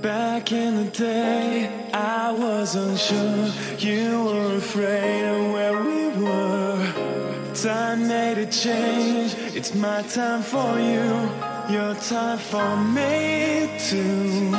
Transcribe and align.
Back 0.00 0.52
in 0.52 0.76
the 0.76 0.90
day, 0.90 1.90
I 1.92 2.32
wasn't 2.32 2.98
sure. 2.98 3.48
You 3.78 4.24
were 4.24 4.56
afraid 4.56 5.24
of 5.24 5.52
where 5.52 5.82
we 5.82 6.08
were. 6.22 7.52
Time 7.54 8.08
made 8.08 8.38
a 8.38 8.46
change. 8.46 9.34
It's 9.54 9.74
my 9.74 10.00
time 10.02 10.42
for 10.42 10.78
you. 10.78 11.28
Your 11.74 11.94
time 11.96 12.38
for 12.38 12.76
me 12.76 13.70
too. 13.78 14.54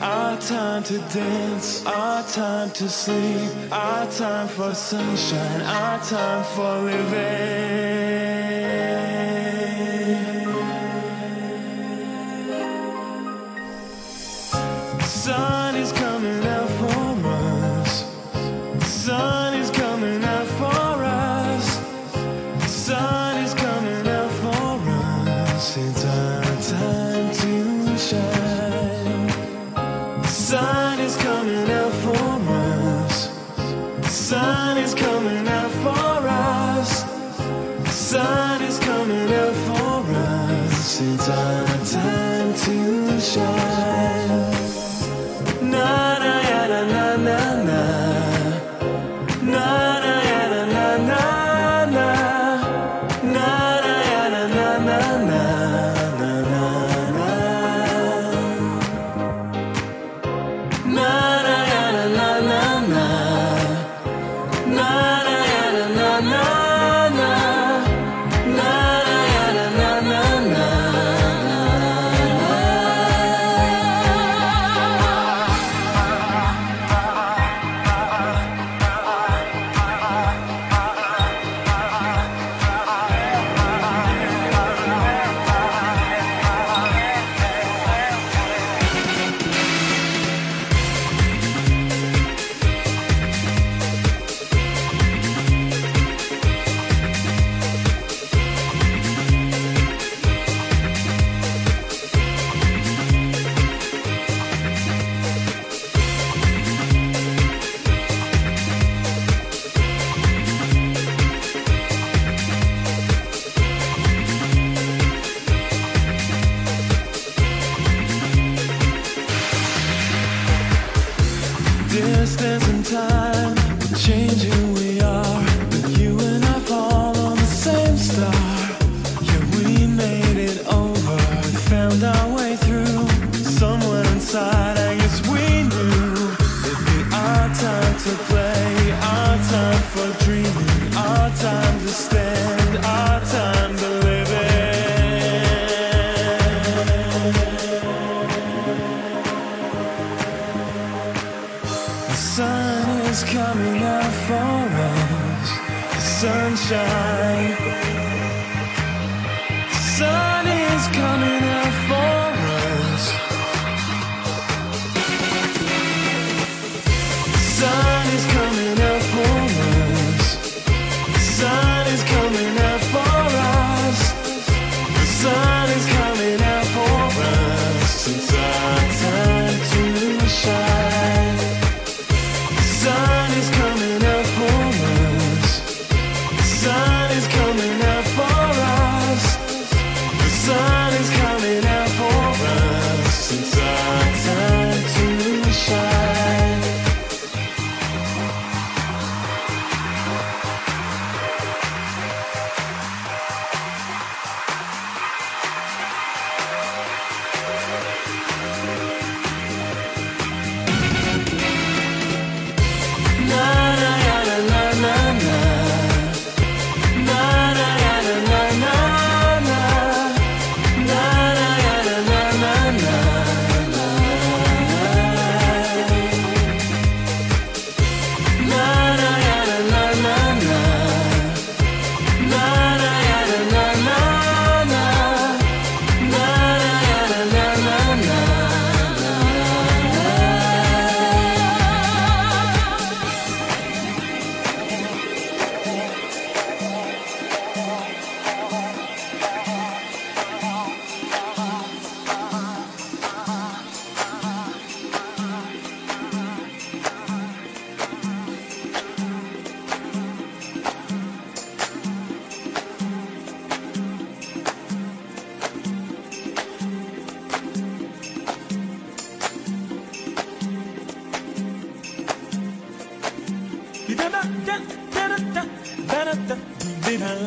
Our 0.00 0.40
time 0.40 0.84
to 0.84 0.98
dance, 0.98 1.84
our 1.84 2.22
time 2.22 2.70
to 2.70 2.88
sleep, 2.88 3.72
our 3.72 4.06
time 4.10 4.46
for 4.46 4.72
sunshine, 4.72 5.62
our 5.62 5.98
time 6.00 6.44
for 6.54 6.78
living. 6.82 7.97
sun. 15.28 15.57
na 47.24 47.54
na. 47.66 48.07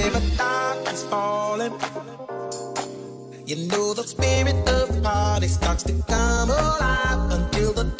never 0.00 0.20
thought 0.38 0.78
it's 0.88 1.02
falling. 1.04 1.72
You 3.46 3.56
know 3.68 3.92
the 3.92 4.02
spirit 4.02 4.56
of 4.68 4.94
the 4.94 5.00
party 5.02 5.48
starts 5.48 5.82
to 5.84 5.92
come 6.08 6.48
alive 6.48 7.30
until 7.32 7.72
the 7.74 7.99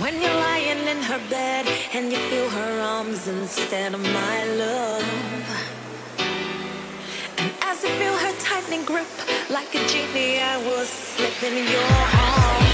When 0.00 0.22
you're 0.22 0.30
lying 0.30 0.86
in 0.86 1.02
her 1.02 1.18
bed 1.28 1.66
and 1.92 2.12
you 2.12 2.18
feel 2.30 2.48
her 2.48 2.80
arms 2.80 3.26
instead 3.26 3.94
of 3.94 4.00
my 4.00 4.44
love. 4.44 5.02
And 7.38 7.50
as 7.62 7.82
you 7.82 7.90
feel 7.90 8.16
her 8.16 8.32
tightening 8.38 8.84
grip, 8.84 9.08
like 9.50 9.74
a 9.74 9.84
genie, 9.88 10.38
I 10.38 10.56
will 10.58 10.84
slip 10.84 11.42
in 11.42 11.68
your 11.68 11.82
arms. 11.82 12.67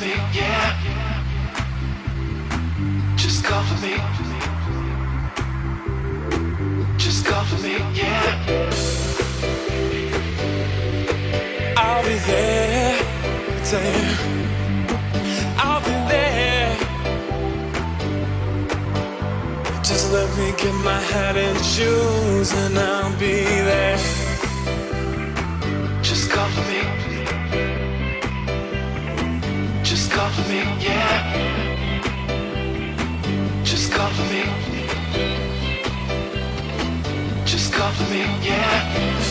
me, 0.00 0.12
yeah. 0.32 0.78
Just 3.16 3.44
come 3.44 3.64
for 3.66 3.78
me. 3.84 3.94
Just 6.96 7.24
come 7.24 7.46
for 7.46 7.60
me, 7.62 7.78
yeah. 7.94 8.44
I'll 11.76 12.02
be 12.04 12.14
there. 12.30 12.98
I'll 15.58 15.80
be 15.80 15.96
there. 16.12 16.76
Just 19.82 20.12
let 20.12 20.28
me 20.38 20.52
get 20.56 20.74
my 20.84 21.00
hat 21.00 21.36
and 21.36 21.58
shoes, 21.64 22.52
and 22.52 22.78
I'll 22.78 23.18
be 23.18 23.42
there. 23.42 24.17
for 30.38 30.50
me, 30.50 30.60
yeah. 30.80 31.58
Just 33.64 33.92
come 33.92 34.12
for 34.12 34.26
me. 34.32 34.42
Just 37.44 37.72
come 37.72 37.92
for 37.94 38.10
me, 38.10 38.22
yeah. 38.42 39.27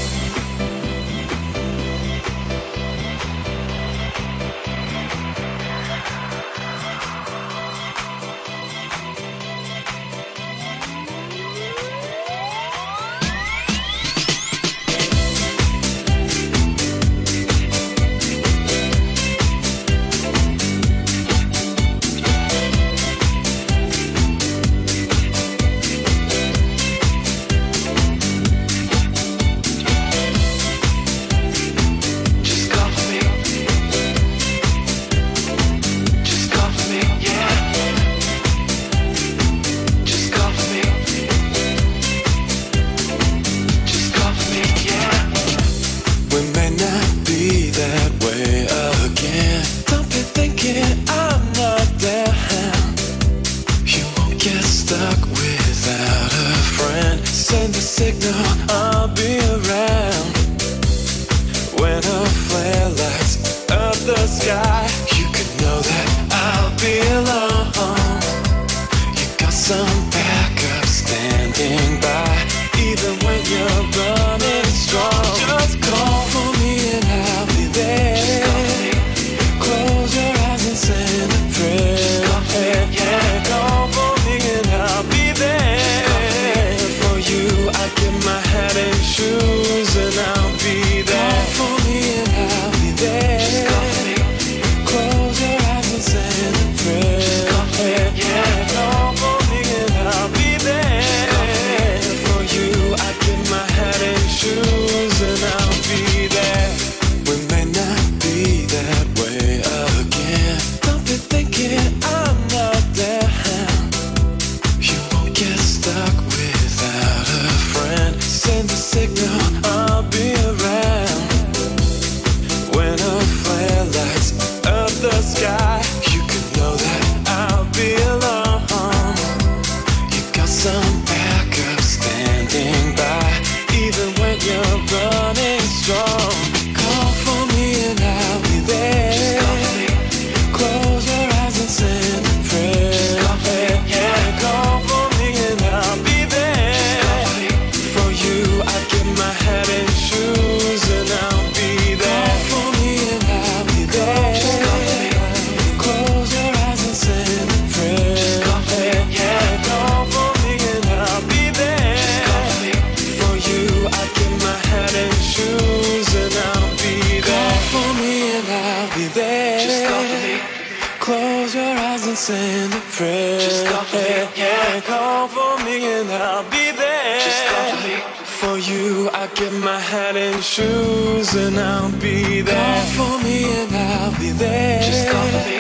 and 176.00 176.12
I'll 176.12 176.44
be 176.52 176.72
there. 176.72 177.20
Just 177.20 177.44
call 177.48 177.72
for 177.72 177.88
me. 177.88 177.96
For 178.42 178.58
you, 178.70 179.10
I 179.14 179.28
get 179.34 179.54
my 179.54 179.80
hat 179.80 180.16
and 180.16 180.44
shoes 180.44 181.34
and 181.34 181.58
I'll 181.58 181.92
be 182.00 182.42
there. 182.42 182.56
Call 182.56 182.86
for 182.98 183.24
me 183.24 183.38
and 183.60 183.76
I'll 183.76 184.20
be 184.20 184.32
there. 184.32 184.82
Just 184.82 185.10
call 185.10 185.28
for 185.34 185.44
me. 185.50 185.60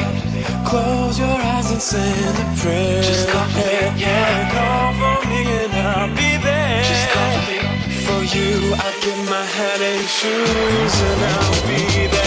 Close 0.70 1.18
your 1.18 1.38
eyes 1.54 1.72
and 1.72 1.82
send 1.82 2.36
a 2.38 2.48
prayer. 2.62 3.02
Just 3.02 3.30
call 3.30 3.48
for 3.50 3.66
me. 3.66 4.02
Yeah. 4.04 4.52
Come 4.54 4.96
for 5.02 5.20
me 5.30 5.42
and 5.62 5.74
I'll 5.74 6.16
be 6.22 6.32
there. 6.48 6.84
Just 6.92 7.06
call 7.14 7.32
for 7.34 7.52
me. 7.52 7.60
For 8.06 8.22
you, 8.36 8.52
I 8.88 8.90
get 9.04 9.20
my 9.34 9.46
hat 9.58 9.82
and 9.82 10.08
shoes 10.18 10.96
and 11.10 11.20
I'll 11.34 11.62
be 11.68 12.08
there. 12.14 12.27